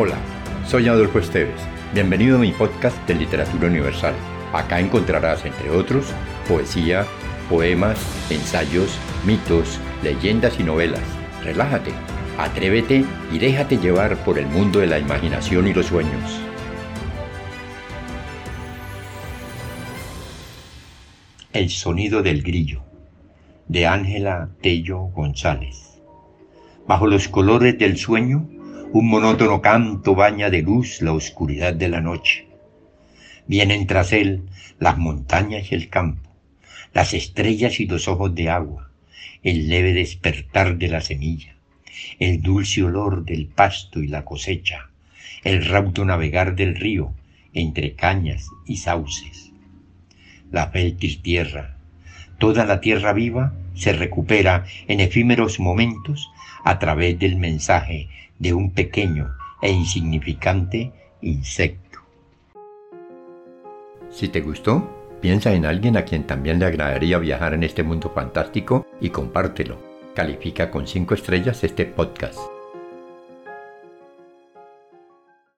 Hola, 0.00 0.14
soy 0.64 0.86
Adolfo 0.86 1.18
Esteves. 1.18 1.60
Bienvenido 1.92 2.36
a 2.36 2.40
mi 2.40 2.52
podcast 2.52 2.96
de 3.08 3.16
Literatura 3.16 3.66
Universal. 3.66 4.14
Acá 4.52 4.78
encontrarás, 4.78 5.44
entre 5.44 5.70
otros, 5.70 6.14
poesía, 6.46 7.04
poemas, 7.50 7.98
ensayos, 8.30 8.96
mitos, 9.26 9.80
leyendas 10.04 10.60
y 10.60 10.62
novelas. 10.62 11.02
Relájate, 11.42 11.90
atrévete 12.38 13.04
y 13.32 13.38
déjate 13.40 13.78
llevar 13.78 14.16
por 14.18 14.38
el 14.38 14.46
mundo 14.46 14.78
de 14.78 14.86
la 14.86 15.00
imaginación 15.00 15.66
y 15.66 15.74
los 15.74 15.86
sueños. 15.86 16.40
El 21.52 21.70
sonido 21.70 22.22
del 22.22 22.44
grillo, 22.44 22.84
de 23.66 23.88
Ángela 23.88 24.50
Tello 24.62 24.98
González. 25.06 26.00
Bajo 26.86 27.08
los 27.08 27.26
colores 27.26 27.76
del 27.78 27.96
sueño, 27.96 28.48
un 28.90 29.06
monótono 29.06 29.60
canto 29.60 30.14
baña 30.14 30.48
de 30.48 30.62
luz 30.62 31.02
la 31.02 31.12
oscuridad 31.12 31.74
de 31.74 31.88
la 31.88 32.00
noche. 32.00 32.46
Vienen 33.46 33.86
tras 33.86 34.14
él 34.14 34.44
las 34.78 34.96
montañas 34.96 35.70
y 35.70 35.74
el 35.74 35.90
campo, 35.90 36.30
las 36.94 37.12
estrellas 37.12 37.80
y 37.80 37.86
los 37.86 38.08
ojos 38.08 38.34
de 38.34 38.48
agua, 38.48 38.90
el 39.42 39.68
leve 39.68 39.92
despertar 39.92 40.78
de 40.78 40.88
la 40.88 41.02
semilla, 41.02 41.54
el 42.18 42.40
dulce 42.40 42.82
olor 42.82 43.26
del 43.26 43.46
pasto 43.46 44.02
y 44.02 44.06
la 44.06 44.24
cosecha, 44.24 44.88
el 45.44 45.66
raudo 45.66 46.06
navegar 46.06 46.56
del 46.56 46.74
río 46.74 47.12
entre 47.52 47.92
cañas 47.92 48.48
y 48.64 48.78
sauces. 48.78 49.52
La 50.50 50.68
fértil 50.70 51.20
tierra, 51.20 51.76
toda 52.38 52.64
la 52.64 52.80
tierra 52.80 53.12
viva, 53.12 53.52
se 53.78 53.92
recupera 53.92 54.64
en 54.88 55.00
efímeros 55.00 55.60
momentos 55.60 56.30
a 56.64 56.78
través 56.78 57.18
del 57.18 57.36
mensaje 57.36 58.08
de 58.38 58.52
un 58.52 58.72
pequeño 58.72 59.34
e 59.62 59.70
insignificante 59.70 60.92
insecto. 61.22 62.00
Si 64.10 64.28
te 64.28 64.40
gustó, 64.40 64.88
piensa 65.20 65.52
en 65.52 65.64
alguien 65.64 65.96
a 65.96 66.04
quien 66.04 66.26
también 66.26 66.58
le 66.58 66.66
agradaría 66.66 67.18
viajar 67.18 67.54
en 67.54 67.62
este 67.62 67.82
mundo 67.82 68.10
fantástico 68.14 68.86
y 69.00 69.10
compártelo. 69.10 69.78
Califica 70.14 70.70
con 70.70 70.86
5 70.86 71.14
estrellas 71.14 71.62
este 71.62 71.86
podcast. 71.86 72.57